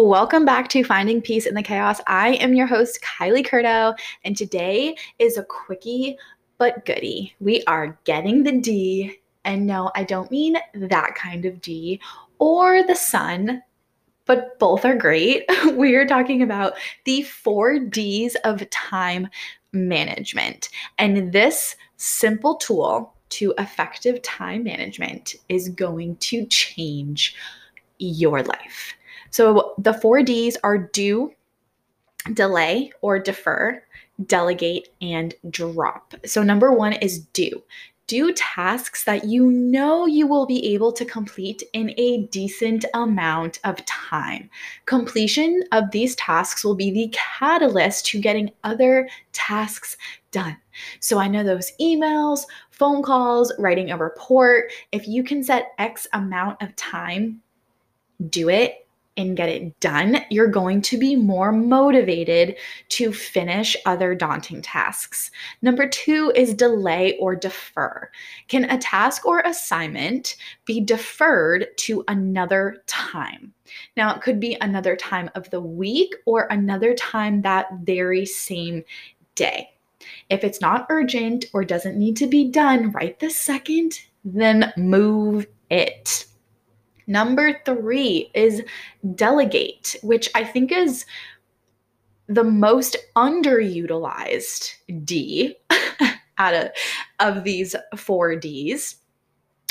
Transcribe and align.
Welcome 0.00 0.44
back 0.44 0.68
to 0.68 0.84
Finding 0.84 1.20
Peace 1.20 1.44
in 1.44 1.56
the 1.56 1.62
Chaos. 1.62 2.00
I 2.06 2.34
am 2.34 2.54
your 2.54 2.68
host, 2.68 3.00
Kylie 3.02 3.44
Curto, 3.44 3.98
and 4.22 4.36
today 4.36 4.96
is 5.18 5.36
a 5.36 5.42
quickie 5.42 6.16
but 6.56 6.86
goodie. 6.86 7.34
We 7.40 7.64
are 7.64 7.98
getting 8.04 8.44
the 8.44 8.60
D, 8.60 9.18
and 9.44 9.66
no, 9.66 9.90
I 9.96 10.04
don't 10.04 10.30
mean 10.30 10.56
that 10.72 11.16
kind 11.16 11.44
of 11.46 11.60
D 11.60 12.00
or 12.38 12.86
the 12.86 12.94
sun, 12.94 13.60
but 14.24 14.56
both 14.60 14.84
are 14.84 14.94
great. 14.94 15.44
We 15.74 15.96
are 15.96 16.06
talking 16.06 16.42
about 16.42 16.74
the 17.04 17.22
four 17.22 17.80
D's 17.80 18.36
of 18.44 18.70
time 18.70 19.26
management. 19.72 20.68
And 20.98 21.32
this 21.32 21.74
simple 21.96 22.54
tool 22.54 23.14
to 23.30 23.52
effective 23.58 24.22
time 24.22 24.62
management 24.62 25.34
is 25.48 25.68
going 25.68 26.18
to 26.18 26.46
change 26.46 27.34
your 27.98 28.44
life. 28.44 28.94
So 29.30 29.74
the 29.78 29.94
four 29.94 30.22
D's 30.22 30.56
are 30.62 30.78
do, 30.78 31.32
delay 32.34 32.92
or 33.00 33.18
defer, 33.18 33.82
delegate, 34.26 34.88
and 35.00 35.34
drop. 35.50 36.14
So 36.24 36.42
number 36.42 36.72
one 36.72 36.94
is 36.94 37.20
do. 37.20 37.62
Do 38.06 38.32
tasks 38.32 39.04
that 39.04 39.24
you 39.24 39.50
know 39.50 40.06
you 40.06 40.26
will 40.26 40.46
be 40.46 40.72
able 40.72 40.92
to 40.92 41.04
complete 41.04 41.62
in 41.74 41.92
a 41.98 42.22
decent 42.28 42.86
amount 42.94 43.60
of 43.64 43.84
time. 43.84 44.48
Completion 44.86 45.62
of 45.72 45.90
these 45.90 46.16
tasks 46.16 46.64
will 46.64 46.74
be 46.74 46.90
the 46.90 47.12
catalyst 47.12 48.06
to 48.06 48.18
getting 48.18 48.50
other 48.64 49.10
tasks 49.34 49.98
done. 50.30 50.56
So 51.00 51.18
I 51.18 51.28
know 51.28 51.44
those 51.44 51.72
emails, 51.82 52.44
phone 52.70 53.02
calls, 53.02 53.52
writing 53.58 53.90
a 53.90 53.98
report, 53.98 54.72
if 54.90 55.06
you 55.06 55.22
can 55.22 55.42
set 55.42 55.72
X 55.76 56.06
amount 56.14 56.62
of 56.62 56.74
time, 56.76 57.42
do 58.30 58.48
it 58.48 58.87
and 59.18 59.36
get 59.36 59.48
it 59.48 59.78
done, 59.80 60.24
you're 60.30 60.48
going 60.48 60.80
to 60.82 60.96
be 60.96 61.16
more 61.16 61.52
motivated 61.52 62.56
to 62.90 63.12
finish 63.12 63.76
other 63.84 64.14
daunting 64.14 64.62
tasks. 64.62 65.30
Number 65.60 65.86
two 65.86 66.32
is 66.34 66.54
delay 66.54 67.18
or 67.18 67.34
defer. 67.36 68.10
Can 68.46 68.64
a 68.64 68.78
task 68.78 69.26
or 69.26 69.40
assignment 69.40 70.36
be 70.64 70.80
deferred 70.80 71.66
to 71.78 72.04
another 72.08 72.82
time? 72.86 73.52
Now, 73.96 74.14
it 74.14 74.22
could 74.22 74.40
be 74.40 74.56
another 74.60 74.96
time 74.96 75.28
of 75.34 75.50
the 75.50 75.60
week 75.60 76.14
or 76.24 76.46
another 76.50 76.94
time 76.94 77.42
that 77.42 77.66
very 77.82 78.24
same 78.24 78.84
day. 79.34 79.70
If 80.30 80.44
it's 80.44 80.60
not 80.60 80.86
urgent 80.88 81.46
or 81.52 81.64
doesn't 81.64 81.98
need 81.98 82.16
to 82.18 82.26
be 82.26 82.50
done 82.50 82.92
right 82.92 83.18
this 83.18 83.36
second, 83.36 83.98
then 84.24 84.72
move 84.76 85.46
it. 85.70 86.26
Number 87.08 87.58
three 87.64 88.30
is 88.34 88.62
delegate, 89.14 89.96
which 90.02 90.28
I 90.34 90.44
think 90.44 90.70
is 90.70 91.06
the 92.28 92.44
most 92.44 92.96
underutilized 93.16 94.74
D 95.04 95.56
out 96.38 96.54
of, 96.54 96.70
of 97.18 97.44
these 97.44 97.74
four 97.96 98.36
Ds. 98.36 98.96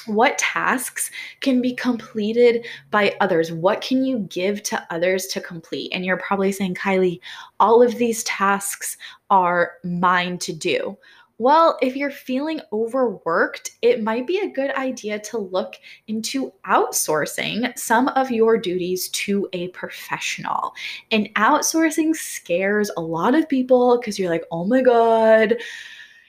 What 0.08 0.39
tasks 0.39 1.11
can 1.41 1.61
be 1.61 1.75
completed 1.75 2.65
by 2.89 3.15
others? 3.21 3.52
What 3.52 3.81
can 3.81 4.03
you 4.03 4.19
give 4.30 4.63
to 4.63 4.88
others 4.89 5.27
to 5.27 5.41
complete? 5.41 5.91
And 5.93 6.03
you're 6.03 6.17
probably 6.17 6.52
saying, 6.52 6.73
Kylie, 6.75 7.19
all 7.59 7.83
of 7.83 7.97
these 7.97 8.23
tasks 8.23 8.97
are 9.30 9.73
mine 9.83 10.39
to 10.39 10.53
do. 10.53 10.97
Well, 11.39 11.77
if 11.83 11.95
you're 11.95 12.09
feeling 12.09 12.61
overworked, 12.73 13.71
it 13.83 14.02
might 14.02 14.25
be 14.25 14.39
a 14.39 14.49
good 14.49 14.71
idea 14.71 15.19
to 15.19 15.38
look 15.38 15.75
into 16.07 16.52
outsourcing 16.66 17.77
some 17.77 18.07
of 18.09 18.31
your 18.31 18.57
duties 18.57 19.09
to 19.09 19.47
a 19.53 19.67
professional. 19.69 20.73
And 21.11 21.30
outsourcing 21.35 22.15
scares 22.15 22.89
a 22.97 23.02
lot 23.02 23.35
of 23.35 23.47
people 23.47 23.99
because 23.99 24.17
you're 24.17 24.31
like, 24.31 24.45
oh 24.52 24.65
my 24.65 24.81
God, 24.81 25.58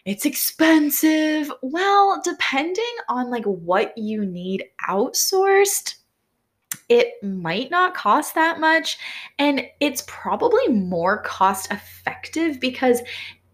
it's 0.05 0.27
expensive. 0.27 1.51
Well, 1.63 2.21
depending 2.23 2.85
on 3.09 3.31
like 3.31 3.45
what 3.45 3.97
you 3.97 4.27
need 4.27 4.65
outsourced, 4.87 5.95
it 6.89 7.23
might 7.23 7.71
not 7.71 7.95
cost 7.95 8.35
that 8.35 8.61
much 8.61 8.99
and 9.39 9.63
it's 9.81 10.05
probably 10.07 10.69
more 10.69 11.23
cost 11.23 11.71
effective 11.71 12.61
because 12.61 13.01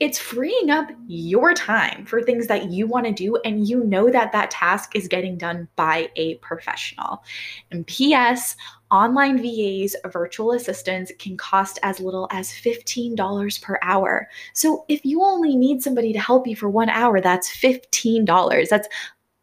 it's 0.01 0.19
freeing 0.19 0.71
up 0.71 0.89
your 1.07 1.55
time 1.55 2.05
for 2.05 2.21
things 2.21 2.49
that 2.49 2.71
you 2.71 2.87
want 2.87 3.07
to 3.07 3.13
do 3.13 3.37
and 3.45 3.69
you 3.69 3.85
know 3.85 4.11
that 4.11 4.33
that 4.33 4.51
task 4.51 4.97
is 4.97 5.07
getting 5.07 5.39
done 5.39 5.69
by 5.77 6.09
a 6.17 6.35
professional. 6.37 7.23
And 7.71 7.87
PS, 7.87 8.57
online 8.91 9.39
VAs, 9.39 9.95
virtual 10.07 10.53
assistants 10.53 11.13
can 11.19 11.37
cost 11.37 11.79
as 11.83 12.01
little 12.01 12.27
as 12.33 12.51
$15 12.51 13.63
per 13.63 13.79
hour. 13.83 14.29
So 14.53 14.85
if 14.89 15.05
you 15.05 15.23
only 15.23 15.57
need 15.57 15.83
somebody 15.83 16.13
to 16.13 16.21
help 16.21 16.47
you 16.47 16.57
for 16.57 16.69
1 16.69 16.89
hour, 16.89 17.21
that's 17.21 17.49
$15. 17.49 18.69
That's 18.69 18.89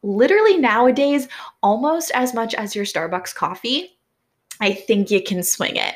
literally 0.04 0.58
nowadays 0.58 1.28
almost 1.64 2.12
as 2.14 2.34
much 2.34 2.54
as 2.56 2.76
your 2.76 2.86
Starbucks 2.86 3.34
coffee 3.34 3.98
I 4.62 4.74
think 4.74 5.10
you 5.10 5.22
can 5.22 5.44
swing 5.44 5.76
it. 5.76 5.96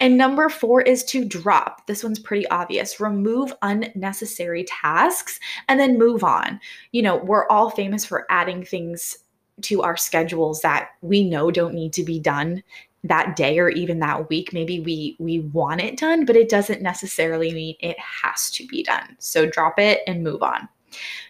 And 0.00 0.16
number 0.16 0.48
four 0.48 0.80
is 0.80 1.04
to 1.04 1.24
drop. 1.24 1.86
This 1.86 2.02
one's 2.02 2.18
pretty 2.18 2.48
obvious. 2.48 3.00
Remove 3.00 3.52
unnecessary 3.62 4.64
tasks 4.64 5.38
and 5.68 5.78
then 5.78 5.98
move 5.98 6.24
on. 6.24 6.58
You 6.92 7.02
know, 7.02 7.16
we're 7.16 7.46
all 7.48 7.70
famous 7.70 8.04
for 8.04 8.26
adding 8.30 8.64
things 8.64 9.18
to 9.62 9.82
our 9.82 9.96
schedules 9.96 10.62
that 10.62 10.90
we 11.02 11.28
know 11.28 11.50
don't 11.50 11.74
need 11.74 11.92
to 11.92 12.04
be 12.04 12.18
done 12.18 12.62
that 13.04 13.36
day 13.36 13.58
or 13.58 13.68
even 13.68 14.00
that 14.00 14.28
week 14.28 14.52
maybe 14.52 14.80
we 14.80 15.16
we 15.20 15.38
want 15.38 15.80
it 15.80 15.96
done 15.96 16.24
but 16.24 16.34
it 16.34 16.48
doesn't 16.48 16.82
necessarily 16.82 17.52
mean 17.52 17.76
it 17.78 17.96
has 17.98 18.50
to 18.50 18.66
be 18.66 18.82
done 18.82 19.16
so 19.20 19.46
drop 19.46 19.78
it 19.78 20.00
and 20.08 20.24
move 20.24 20.42
on 20.42 20.68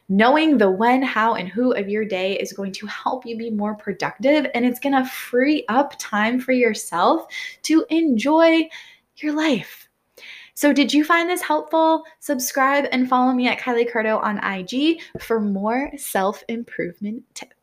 Knowing 0.08 0.58
the 0.58 0.70
when, 0.70 1.02
how, 1.02 1.34
and 1.34 1.48
who 1.48 1.72
of 1.72 1.88
your 1.88 2.04
day 2.04 2.38
is 2.38 2.52
going 2.52 2.72
to 2.72 2.86
help 2.86 3.26
you 3.26 3.36
be 3.36 3.50
more 3.50 3.74
productive 3.74 4.46
and 4.54 4.64
it's 4.64 4.80
going 4.80 4.94
to 4.94 5.08
free 5.08 5.64
up 5.68 5.94
time 5.98 6.40
for 6.40 6.52
yourself 6.52 7.26
to 7.62 7.84
enjoy 7.90 8.68
your 9.16 9.32
life. 9.32 9.88
So, 10.54 10.72
did 10.72 10.92
you 10.92 11.04
find 11.04 11.28
this 11.28 11.42
helpful? 11.42 12.02
Subscribe 12.18 12.86
and 12.90 13.08
follow 13.08 13.32
me 13.32 13.46
at 13.46 13.60
Kylie 13.60 13.88
Curto 13.88 14.20
on 14.20 14.42
IG 14.42 15.00
for 15.20 15.40
more 15.40 15.92
self 15.96 16.42
improvement 16.48 17.22
tips. 17.34 17.57